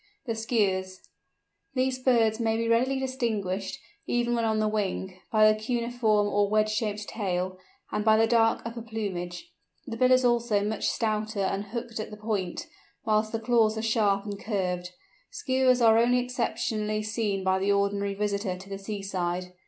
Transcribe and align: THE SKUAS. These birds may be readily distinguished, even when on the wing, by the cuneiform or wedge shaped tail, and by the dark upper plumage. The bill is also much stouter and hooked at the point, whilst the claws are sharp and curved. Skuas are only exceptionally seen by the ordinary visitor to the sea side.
THE 0.25 0.33
SKUAS. 0.33 1.07
These 1.75 1.99
birds 1.99 2.39
may 2.39 2.57
be 2.57 2.67
readily 2.67 2.97
distinguished, 2.97 3.77
even 4.07 4.33
when 4.33 4.45
on 4.45 4.57
the 4.57 4.67
wing, 4.67 5.19
by 5.31 5.47
the 5.47 5.53
cuneiform 5.59 6.25
or 6.25 6.49
wedge 6.49 6.71
shaped 6.71 7.07
tail, 7.07 7.59
and 7.91 8.03
by 8.03 8.17
the 8.17 8.25
dark 8.25 8.63
upper 8.65 8.81
plumage. 8.81 9.51
The 9.85 9.95
bill 9.97 10.11
is 10.11 10.25
also 10.25 10.63
much 10.63 10.87
stouter 10.87 11.41
and 11.41 11.65
hooked 11.65 11.99
at 11.99 12.09
the 12.09 12.17
point, 12.17 12.65
whilst 13.05 13.31
the 13.31 13.39
claws 13.39 13.77
are 13.77 13.83
sharp 13.83 14.25
and 14.25 14.39
curved. 14.43 14.89
Skuas 15.29 15.81
are 15.85 15.99
only 15.99 16.17
exceptionally 16.17 17.03
seen 17.03 17.43
by 17.43 17.59
the 17.59 17.71
ordinary 17.71 18.15
visitor 18.15 18.57
to 18.57 18.69
the 18.69 18.79
sea 18.79 19.03
side. 19.03 19.53